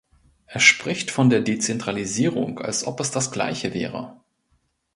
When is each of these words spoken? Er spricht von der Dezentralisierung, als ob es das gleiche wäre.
Er 0.47 0.59
spricht 0.59 1.11
von 1.11 1.29
der 1.29 1.41
Dezentralisierung, 1.41 2.57
als 2.57 2.87
ob 2.87 2.99
es 3.01 3.11
das 3.11 3.29
gleiche 3.31 3.75
wäre. 3.75 4.19